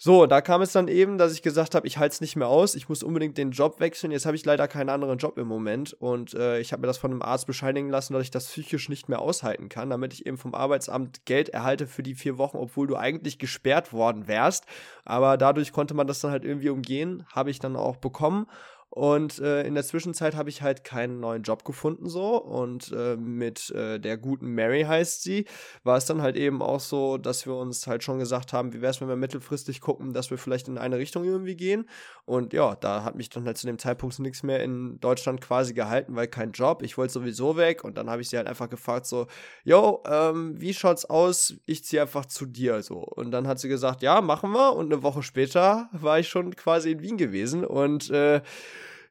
[0.04, 2.48] So, da kam es dann eben, dass ich gesagt habe, ich halte es nicht mehr
[2.48, 4.10] aus, ich muss unbedingt den Job wechseln.
[4.10, 6.98] Jetzt habe ich leider keinen anderen Job im Moment und äh, ich habe mir das
[6.98, 10.26] von einem Arzt bescheinigen lassen, dass ich das psychisch nicht mehr aushalten kann, damit ich
[10.26, 14.66] eben vom Arbeitsamt Geld erhalte für die vier Wochen, obwohl du eigentlich gesperrt worden wärst.
[15.04, 18.48] Aber dadurch konnte man das dann halt irgendwie umgehen, habe ich dann auch bekommen
[18.94, 22.36] und äh, in der Zwischenzeit habe ich halt keinen neuen Job gefunden so.
[22.36, 25.46] Und äh, mit äh, der guten Mary heißt sie,
[25.82, 28.82] war es dann halt eben auch so, dass wir uns halt schon gesagt haben, wie
[28.82, 31.88] wäre es, wenn wir mittelfristig gucken, dass wir vielleicht in eine Richtung irgendwie gehen.
[32.26, 35.72] Und ja, da hat mich dann halt zu dem Zeitpunkt nichts mehr in Deutschland quasi
[35.72, 36.82] gehalten, weil kein Job.
[36.82, 37.84] Ich wollte sowieso weg.
[37.84, 39.26] Und dann habe ich sie halt einfach gefragt, so,
[39.64, 41.54] yo, ähm, wie schaut's aus?
[41.64, 42.98] Ich ziehe einfach zu dir so.
[42.98, 44.76] Und dann hat sie gesagt, ja, machen wir.
[44.76, 47.64] Und eine Woche später war ich schon quasi in Wien gewesen.
[47.64, 48.42] Und äh,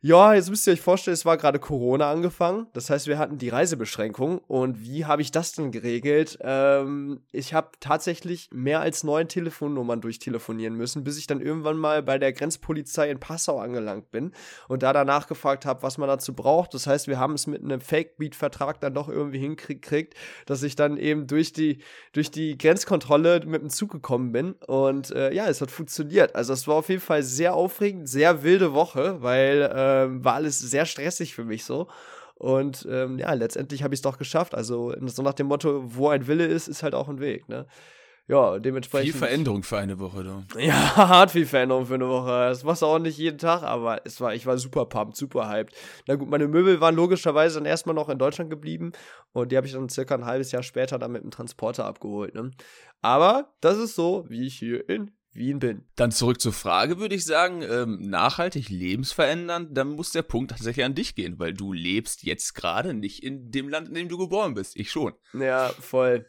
[0.04, 2.66] ja, jetzt müsst ihr euch vorstellen, es war gerade Corona angefangen.
[2.74, 4.40] Das heißt, wir hatten die Reisebeschränkung.
[4.40, 6.40] Und wie habe ich das denn geregelt?
[6.42, 12.02] Ähm, ich habe tatsächlich mehr als neun Telefonnummern durchtelefonieren müssen, bis ich dann irgendwann mal
[12.02, 14.32] bei der Grenzpolizei in Passau angelangt bin
[14.68, 16.74] und da danach gefragt habe, was man dazu braucht.
[16.74, 20.16] Das heißt, wir haben es mit einem Fake-Beat-Vertrag dann doch irgendwie hinkriegt,
[20.48, 21.78] dass ich dann eben durch die,
[22.14, 24.54] durch die Grenzkontrolle mit dem Zug gekommen bin.
[24.66, 26.36] Und äh, ja, es hat funktioniert.
[26.36, 30.36] Also es war auf jeden Fall sehr aufregend, sehr wilde Woche, weil äh, ähm, war
[30.36, 31.88] alles sehr stressig für mich so.
[32.36, 34.56] Und ähm, ja, letztendlich habe ich es doch geschafft.
[34.56, 37.48] Also so nach dem Motto, wo ein Wille ist, ist halt auch ein Weg.
[37.50, 37.68] Ne?
[38.32, 39.12] ja, dementsprechend.
[39.12, 40.44] Viel Veränderung für eine Woche, du.
[40.60, 42.30] Ja, hart viel Veränderung für eine Woche.
[42.30, 45.50] Das machst du auch nicht jeden Tag, aber es war, ich war super pumped, super
[45.50, 45.76] hyped.
[46.08, 48.94] Na gut, meine Möbel waren logischerweise dann erstmal noch in Deutschland geblieben
[49.34, 52.34] und die habe ich dann circa ein halbes Jahr später dann mit dem Transporter abgeholt.
[52.34, 52.52] Ne?
[53.02, 55.86] Aber das ist so, wie ich hier in Wien bin.
[55.96, 60.86] Dann zurück zur Frage, würde ich sagen, ähm, nachhaltig lebensverändernd, dann muss der Punkt tatsächlich
[60.86, 64.18] an dich gehen, weil du lebst jetzt gerade nicht in dem Land, in dem du
[64.18, 64.76] geboren bist.
[64.76, 65.14] Ich schon.
[65.34, 66.28] Ja, voll.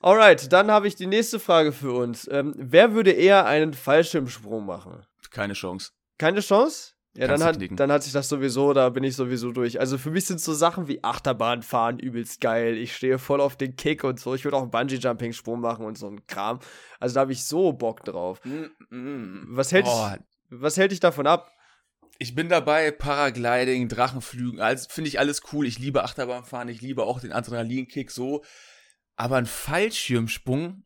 [0.00, 2.28] Alright, dann habe ich die nächste Frage für uns.
[2.30, 5.06] Ähm, wer würde eher einen Fallschirmsprung machen?
[5.30, 5.92] Keine Chance.
[6.18, 6.93] Keine Chance?
[7.16, 9.78] Ja, dann hat, dann hat sich das sowieso, da bin ich sowieso durch.
[9.78, 12.76] Also für mich sind so Sachen wie Achterbahn fahren übelst geil.
[12.76, 14.34] Ich stehe voll auf den Kick und so.
[14.34, 16.58] Ich würde auch einen Bungee-Jumping-Sprung machen und so ein Kram.
[16.98, 18.40] Also da habe ich so Bock drauf.
[18.90, 20.10] Was hält, Oh,
[20.50, 21.52] was hält dich davon ab?
[22.18, 25.66] Ich bin dabei, Paragliding, Drachenflügen, alles finde ich alles cool.
[25.66, 28.44] Ich liebe Achterbahnfahren, ich liebe auch den Adrenalinkick so.
[29.16, 30.84] Aber ein Fallschirmsprung,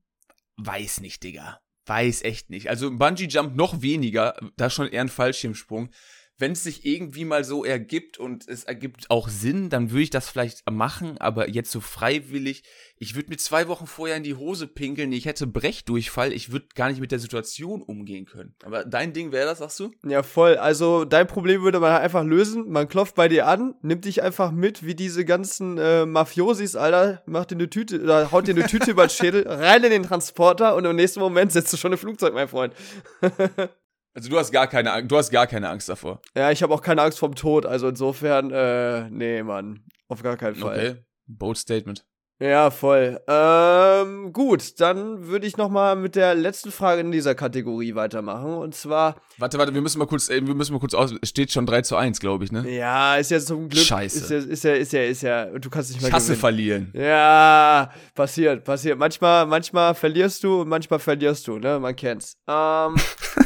[0.56, 1.60] weiß nicht, Digga.
[1.86, 2.68] Weiß echt nicht.
[2.68, 5.90] Also ein Bungee-Jump noch weniger, da schon eher ein Fallschirmsprung.
[6.38, 10.10] Wenn es sich irgendwie mal so ergibt und es ergibt auch Sinn, dann würde ich
[10.10, 12.62] das vielleicht machen, aber jetzt so freiwillig.
[12.96, 16.66] Ich würde mir zwei Wochen vorher in die Hose pinkeln, ich hätte Brechdurchfall, ich würde
[16.76, 18.54] gar nicht mit der Situation umgehen können.
[18.64, 19.90] Aber dein Ding wäre das, sagst du?
[20.06, 20.56] Ja, voll.
[20.56, 22.70] Also dein Problem würde man einfach lösen.
[22.70, 27.22] Man klopft bei dir an, nimmt dich einfach mit, wie diese ganzen äh, Mafiosis, Alter,
[27.26, 30.02] macht dir eine Tüte, oder haut dir eine Tüte über den Schädel, rein in den
[30.04, 32.74] Transporter und im nächsten Moment setzt du schon im Flugzeug, mein Freund.
[34.18, 36.20] Also du hast gar keine, Ang- du hast gar keine Angst davor.
[36.36, 39.84] Ja, ich habe auch keine Angst vorm Tod, also insofern, äh, nee, Mann.
[40.08, 40.76] Auf gar keinen Fall.
[40.76, 41.04] Okay.
[41.28, 42.04] Bold Statement.
[42.40, 43.20] Ja, voll.
[43.28, 48.54] Ähm, gut, dann würde ich noch mal mit der letzten Frage in dieser Kategorie weitermachen.
[48.54, 51.14] Und zwar, Warte, warte, wir müssen mal kurz, äh, wir müssen mal kurz aus.
[51.20, 52.68] Es steht schon 3 zu 1, glaube ich, ne?
[52.68, 53.84] ja, ist ja zum Glück.
[53.84, 54.18] Scheiße.
[54.18, 56.36] Ist ja, ist ja, ist ja, ist ja, du kannst nicht mehr gewinnen.
[56.36, 56.92] verlieren.
[56.94, 58.98] Ja, passiert, passiert.
[58.98, 61.78] Manchmal, manchmal verlierst du und manchmal verlierst du, ne?
[61.80, 62.34] Man kennt's.
[62.48, 62.94] Ähm,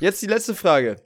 [0.00, 0.96] jetzt die letzte Frage.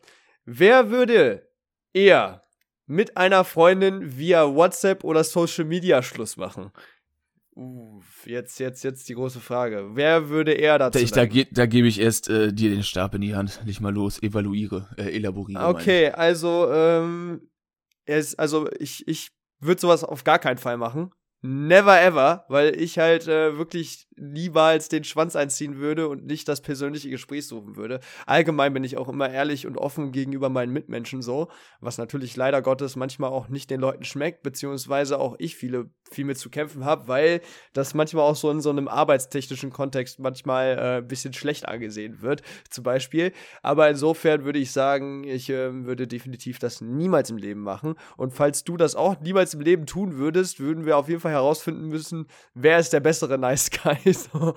[0.44, 1.48] Wer würde
[1.92, 2.42] eher
[2.86, 6.70] mit einer Freundin via WhatsApp oder Social Media Schluss machen?
[7.56, 9.90] Uff, jetzt, jetzt, jetzt die große Frage.
[9.92, 12.82] Wer würde eher dazu Da, ich, da, ge da gebe ich erst äh, dir den
[12.82, 13.60] Stab in die Hand.
[13.64, 15.64] Leg mal los, evaluiere, äh, elaboriere.
[15.68, 17.48] Okay, also, ähm,
[18.06, 19.30] es, also ich, ich
[19.60, 21.12] würde sowas auf gar keinen Fall machen.
[21.46, 26.62] Never ever, weil ich halt äh, wirklich niemals den Schwanz einziehen würde und nicht das
[26.62, 28.00] persönliche Gespräch suchen würde.
[28.24, 31.48] Allgemein bin ich auch immer ehrlich und offen gegenüber meinen Mitmenschen so,
[31.80, 36.24] was natürlich leider Gottes manchmal auch nicht den Leuten schmeckt, beziehungsweise auch ich viele viel
[36.24, 37.40] mit zu kämpfen habe, weil
[37.72, 42.22] das manchmal auch so in so einem arbeitstechnischen Kontext manchmal äh, ein bisschen schlecht angesehen
[42.22, 43.32] wird, zum Beispiel.
[43.62, 47.96] Aber insofern würde ich sagen, ich ähm, würde definitiv das niemals im Leben machen.
[48.16, 51.33] Und falls du das auch niemals im Leben tun würdest, würden wir auf jeden Fall
[51.34, 53.98] herausfinden müssen, wer ist der bessere Nice Guy.
[54.14, 54.54] So.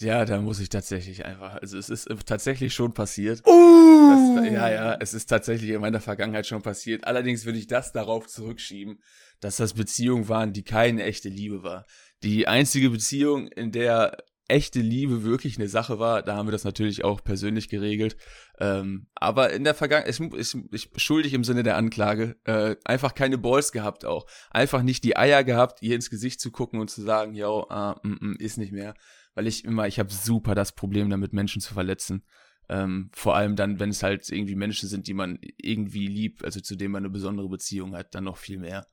[0.00, 1.56] Ja, da muss ich tatsächlich einfach.
[1.56, 3.46] Also es ist tatsächlich schon passiert.
[3.46, 4.36] uh!
[4.36, 7.04] Das, ja, ja, es ist tatsächlich in meiner Vergangenheit schon passiert.
[7.04, 9.02] Allerdings würde ich das darauf zurückschieben,
[9.40, 11.86] dass das Beziehungen waren, die keine echte Liebe war.
[12.22, 14.16] Die einzige Beziehung, in der
[14.50, 18.16] echte Liebe wirklich eine Sache war, da haben wir das natürlich auch persönlich geregelt.
[18.58, 23.38] Ähm, aber in der Vergangenheit, ich, ich, schuldig im Sinne der Anklage, äh, einfach keine
[23.38, 24.26] Balls gehabt auch.
[24.50, 27.98] Einfach nicht die Eier gehabt, ihr ins Gesicht zu gucken und zu sagen, yo, ah,
[28.02, 28.94] mm, mm, ist nicht mehr.
[29.34, 32.24] Weil ich immer, ich habe super das Problem damit, Menschen zu verletzen.
[32.68, 36.60] Ähm, vor allem dann, wenn es halt irgendwie Menschen sind, die man irgendwie liebt, also
[36.60, 38.86] zu denen man eine besondere Beziehung hat, dann noch viel mehr.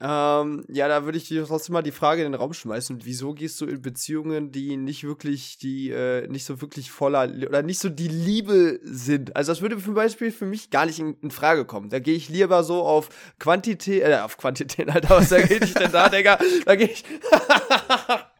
[0.00, 3.00] Ähm, ja, da würde ich dir trotzdem mal die Frage in den Raum schmeißen.
[3.04, 7.62] Wieso gehst du in Beziehungen, die nicht wirklich, die äh, nicht so wirklich voller oder
[7.62, 9.36] nicht so die Liebe sind?
[9.36, 11.90] Also das würde zum Beispiel für mich gar nicht in, in Frage kommen.
[11.90, 15.74] Da gehe ich lieber so auf Quantität, äh, auf Quantität, Alter, was da gehe ich
[15.74, 16.38] denn da, Digga?
[16.66, 17.04] Da gehe ich.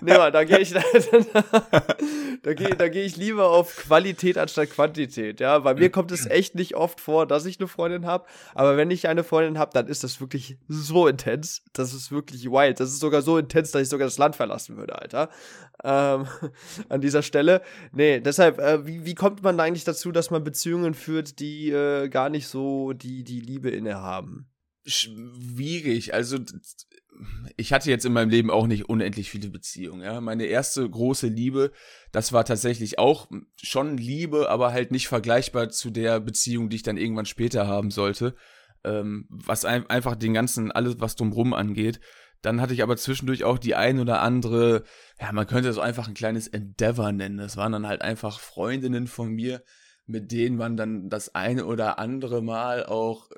[0.00, 0.82] nee, Mann, da gehe ich, da,
[2.42, 5.40] da gehe da geh ich lieber auf Qualität anstatt Quantität.
[5.40, 8.26] Ja, bei mir kommt es echt nicht oft vor, dass ich eine Freundin habe.
[8.54, 11.62] Aber wenn ich eine Freundin habe, dann ist das wirklich so intens.
[11.72, 12.80] Das ist wirklich wild.
[12.80, 15.30] Das ist sogar so intens, dass ich sogar das Land verlassen würde, Alter.
[15.82, 16.26] Ähm,
[16.88, 17.62] an dieser Stelle.
[17.92, 22.08] Nee, deshalb, äh, wie, wie kommt man eigentlich dazu, dass man Beziehungen führt, die äh,
[22.08, 24.48] gar nicht so die, die Liebe innehaben?
[24.86, 26.14] Schwierig.
[26.14, 26.38] Also
[27.56, 30.02] ich hatte jetzt in meinem Leben auch nicht unendlich viele Beziehungen.
[30.02, 30.20] Ja?
[30.20, 31.72] Meine erste große Liebe,
[32.12, 36.82] das war tatsächlich auch schon Liebe, aber halt nicht vergleichbar zu der Beziehung, die ich
[36.82, 38.34] dann irgendwann später haben sollte.
[38.84, 42.00] Ähm, was ein, einfach den ganzen, alles was drumrum angeht.
[42.42, 44.84] Dann hatte ich aber zwischendurch auch die ein oder andere,
[45.20, 47.38] ja, man könnte so einfach ein kleines Endeavor nennen.
[47.38, 49.64] Das waren dann halt einfach Freundinnen von mir,
[50.06, 53.28] mit denen man dann das eine oder andere Mal auch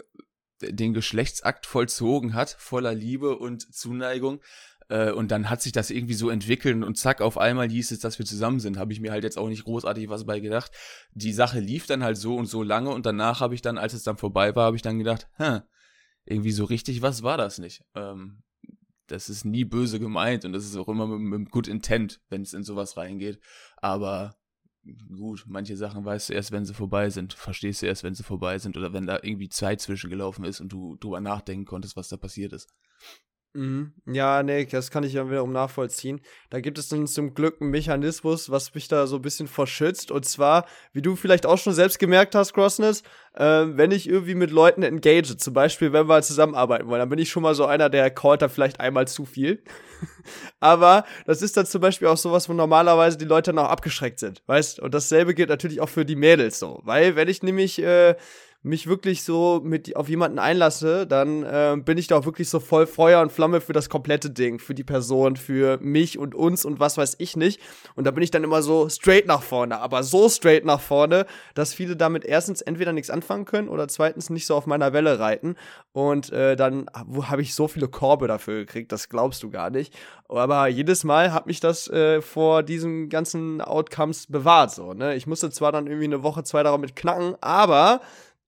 [0.60, 4.40] den Geschlechtsakt vollzogen hat, voller Liebe und Zuneigung.
[4.88, 8.00] Äh, und dann hat sich das irgendwie so entwickelt und zack, auf einmal hieß es,
[8.00, 8.76] dass wir zusammen sind.
[8.76, 10.72] Habe ich mir halt jetzt auch nicht großartig was bei gedacht.
[11.12, 13.94] Die Sache lief dann halt so und so lange und danach habe ich dann, als
[13.94, 15.60] es dann vorbei war, habe ich dann gedacht, hä,
[16.24, 17.84] irgendwie so richtig was war das nicht.
[17.94, 18.42] Ähm,
[19.06, 22.42] das ist nie böse gemeint und das ist auch immer mit, mit Good Intent, wenn
[22.42, 23.40] es in sowas reingeht.
[23.76, 24.36] Aber
[25.16, 28.22] gut, manche Sachen weißt du erst, wenn sie vorbei sind, verstehst du erst, wenn sie
[28.22, 32.08] vorbei sind oder wenn da irgendwie Zeit zwischengelaufen ist und du drüber nachdenken konntest, was
[32.08, 32.72] da passiert ist.
[33.52, 33.92] Mhm.
[34.06, 36.20] Ja, nee, das kann ich ja wiederum nachvollziehen.
[36.50, 40.12] Da gibt es dann zum Glück einen Mechanismus, was mich da so ein bisschen verschützt.
[40.12, 43.02] Und zwar, wie du vielleicht auch schon selbst gemerkt hast, Crossness,
[43.34, 47.18] äh, wenn ich irgendwie mit Leuten engage, zum Beispiel, wenn wir zusammenarbeiten wollen, dann bin
[47.18, 49.64] ich schon mal so einer, der callt da vielleicht einmal zu viel.
[50.60, 54.20] Aber das ist dann zum Beispiel auch sowas, wo normalerweise die Leute dann auch abgeschreckt
[54.20, 54.78] sind, weißt?
[54.78, 56.80] Und dasselbe gilt natürlich auch für die Mädels so.
[56.84, 58.14] Weil, wenn ich nämlich, äh,
[58.62, 62.60] mich wirklich so mit auf jemanden einlasse, dann äh, bin ich da auch wirklich so
[62.60, 66.66] voll Feuer und Flamme für das komplette Ding, für die Person, für mich und uns
[66.66, 67.58] und was weiß ich nicht.
[67.94, 71.24] Und da bin ich dann immer so straight nach vorne, aber so straight nach vorne,
[71.54, 75.18] dass viele damit erstens entweder nichts anfangen können oder zweitens nicht so auf meiner Welle
[75.18, 75.56] reiten.
[75.92, 79.94] Und äh, dann habe ich so viele Korbe dafür gekriegt, das glaubst du gar nicht.
[80.28, 84.70] Aber jedes Mal hat mich das äh, vor diesen ganzen Outcomes bewahrt.
[84.70, 85.16] So, ne?
[85.16, 88.00] Ich musste zwar dann irgendwie eine Woche, zwei damit knacken, aber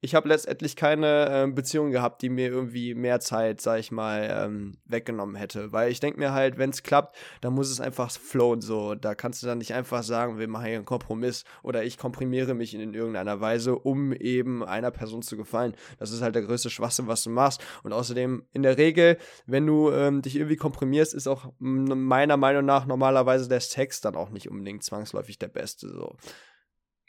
[0.05, 4.29] ich habe letztendlich keine äh, Beziehung gehabt, die mir irgendwie mehr Zeit, sag ich mal,
[4.31, 5.71] ähm, weggenommen hätte.
[5.71, 8.61] Weil ich denke mir halt, wenn es klappt, dann muss es einfach flowen.
[8.61, 11.99] So, da kannst du dann nicht einfach sagen, wir machen hier einen Kompromiss oder ich
[11.99, 15.75] komprimiere mich in irgendeiner Weise, um eben einer Person zu gefallen.
[16.01, 17.65] Das ist halt der größte Schwachsinn, was du machst.
[17.85, 22.65] Und außerdem, in der Regel, wenn du ähm, dich irgendwie komprimierst, ist auch meiner Meinung
[22.65, 25.91] nach normalerweise der Sex dann auch nicht unbedingt zwangsläufig der beste.
[25.91, 26.17] So.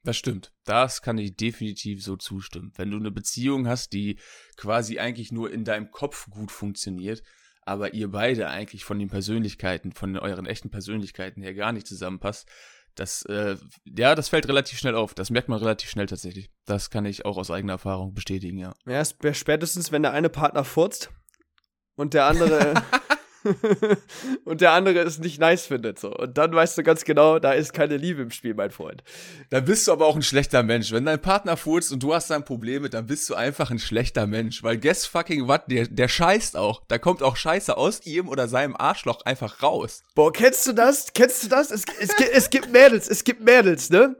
[0.03, 0.51] Das stimmt.
[0.65, 2.73] Das kann ich definitiv so zustimmen.
[2.75, 4.19] Wenn du eine Beziehung hast, die
[4.57, 7.23] quasi eigentlich nur in deinem Kopf gut funktioniert,
[7.61, 12.49] aber ihr beide eigentlich von den Persönlichkeiten, von euren echten Persönlichkeiten her gar nicht zusammenpasst,
[12.95, 15.13] das, äh, ja, das fällt relativ schnell auf.
[15.13, 16.51] Das merkt man relativ schnell tatsächlich.
[16.65, 18.73] Das kann ich auch aus eigener Erfahrung bestätigen, ja.
[18.85, 21.09] Ja, spätestens, wenn der eine Partner furzt
[21.95, 22.73] und der andere
[24.45, 25.99] und der andere es nicht nice findet.
[25.99, 26.13] So.
[26.13, 29.03] Und dann weißt du ganz genau, da ist keine Liebe im Spiel, mein Freund.
[29.49, 30.91] Dann bist du aber auch ein schlechter Mensch.
[30.91, 34.27] Wenn dein Partner furzt und du hast dann Probleme, dann bist du einfach ein schlechter
[34.27, 34.63] Mensch.
[34.63, 36.83] Weil guess fucking what, der, der scheißt auch.
[36.87, 40.03] Da kommt auch Scheiße aus ihm oder seinem Arschloch einfach raus.
[40.15, 41.13] Boah, kennst du das?
[41.13, 41.71] Kennst du das?
[41.71, 44.15] Es, es, es gibt Mädels, es gibt Mädels, ne?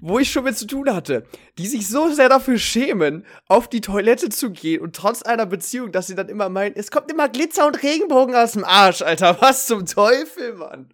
[0.00, 1.24] Wo ich schon mit zu tun hatte,
[1.58, 5.92] die sich so sehr dafür schämen, auf die Toilette zu gehen und trotz einer Beziehung,
[5.92, 9.40] dass sie dann immer meinen, es kommt immer Glitzer und Regenbogen aus dem Arsch, Alter.
[9.40, 10.88] Was zum Teufel, Mann?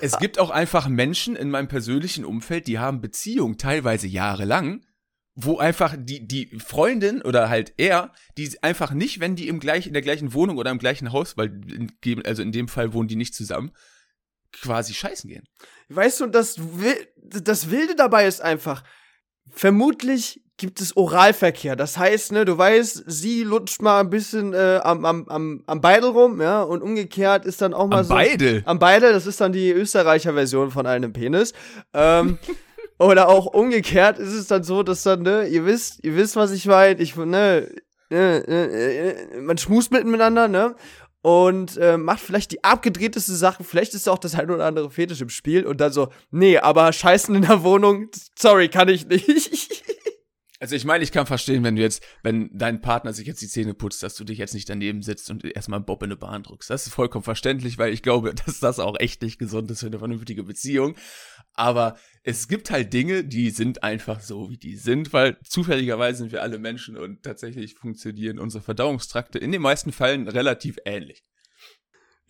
[0.00, 4.84] Es gibt auch einfach Menschen in meinem persönlichen Umfeld, die haben Beziehungen teilweise jahrelang,
[5.34, 9.86] wo einfach die, die Freundin oder halt er, die einfach nicht, wenn die im gleich,
[9.86, 13.08] in der gleichen Wohnung oder im gleichen Haus, weil, in, also in dem Fall wohnen
[13.08, 13.70] die nicht zusammen,
[14.52, 15.44] quasi scheißen gehen.
[15.88, 16.56] Weißt du, das,
[17.24, 18.84] das Wilde dabei ist einfach,
[19.50, 21.74] vermutlich gibt es Oralverkehr.
[21.74, 25.80] Das heißt, ne, du weißt, sie lutscht mal ein bisschen äh, am, am, am, am
[25.80, 28.12] Beidel rum, ja, und umgekehrt ist dann auch mal am so.
[28.12, 28.62] Am Beidel?
[28.66, 31.54] Am Beidel, das ist dann die Österreicher Version von einem Penis.
[31.94, 32.38] Ähm,
[32.98, 36.52] oder auch umgekehrt ist es dann so, dass dann, ne, ihr wisst, ihr wisst, was
[36.52, 37.66] ich meine, ich, ne,
[38.10, 40.76] ne, ne, man schmust miteinander, ne?
[41.22, 45.20] Und äh, macht vielleicht die abgedrehteste Sache, vielleicht ist auch das ein oder andere Fetisch
[45.20, 49.84] im Spiel und dann so, nee, aber Scheißen in der Wohnung, sorry, kann ich nicht.
[50.62, 53.48] Also ich meine, ich kann verstehen, wenn du jetzt, wenn dein Partner sich jetzt die
[53.48, 56.42] Zähne putzt, dass du dich jetzt nicht daneben sitzt und erstmal Bob in eine Bahn
[56.42, 56.68] drückst.
[56.68, 59.86] Das ist vollkommen verständlich, weil ich glaube, dass das auch echt nicht gesund ist für
[59.86, 60.96] eine vernünftige Beziehung.
[61.54, 66.32] Aber es gibt halt Dinge, die sind einfach so, wie die sind, weil zufälligerweise sind
[66.32, 71.24] wir alle Menschen und tatsächlich funktionieren unsere Verdauungstrakte in den meisten Fällen relativ ähnlich.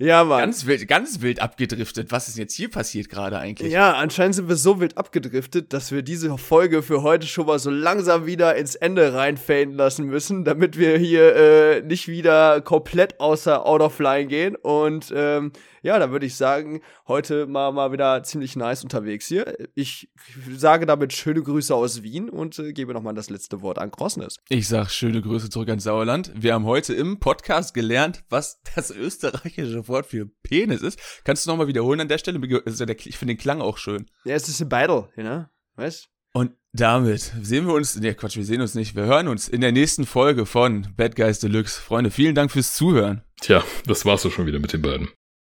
[0.03, 0.41] Ja, Mann.
[0.41, 2.11] Ganz wild, ganz wild abgedriftet.
[2.11, 3.71] Was ist jetzt hier passiert gerade eigentlich?
[3.71, 7.59] Ja, anscheinend sind wir so wild abgedriftet, dass wir diese Folge für heute schon mal
[7.59, 13.21] so langsam wieder ins Ende reinfaden lassen müssen, damit wir hier äh, nicht wieder komplett
[13.21, 14.57] außer Out of Line gehen.
[14.57, 19.57] Und ähm, ja, da würde ich sagen, heute mal, mal wieder ziemlich nice unterwegs hier.
[19.75, 20.11] Ich
[20.55, 24.37] sage damit schöne Grüße aus Wien und äh, gebe nochmal das letzte Wort an Crossness.
[24.49, 26.33] Ich sage schöne Grüße zurück ans Sauerland.
[26.35, 30.99] Wir haben heute im Podcast gelernt, was das österreichische Wort für Penis ist.
[31.25, 32.41] Kannst du nochmal wiederholen an der Stelle?
[32.45, 34.07] Ich finde den Klang auch schön.
[34.25, 35.45] Ja, es ist ein Battle, you know?
[35.77, 39.49] Weißt und damit sehen wir uns, ne Quatsch, wir sehen uns nicht, wir hören uns
[39.49, 41.81] in der nächsten Folge von Bad Guys Deluxe.
[41.81, 43.23] Freunde, vielen Dank fürs Zuhören.
[43.41, 45.09] Tja, das war's doch schon wieder mit den beiden.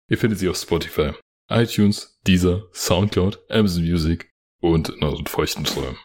[0.07, 1.11] Ihr findet sie auf Spotify,
[1.49, 4.29] iTunes, Deezer, Soundcloud, Amazon Music
[4.61, 5.93] und in euren feuchten Träumen.